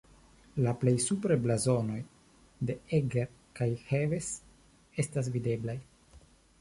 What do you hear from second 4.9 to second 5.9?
estas videblaj.